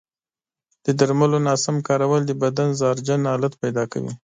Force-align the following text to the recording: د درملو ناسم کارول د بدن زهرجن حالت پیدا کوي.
د 0.85 0.87
درملو 0.99 1.37
ناسم 1.47 1.75
کارول 1.87 2.21
د 2.25 2.31
بدن 2.43 2.69
زهرجن 2.79 3.21
حالت 3.31 3.53
پیدا 3.63 3.83
کوي. 3.91 4.13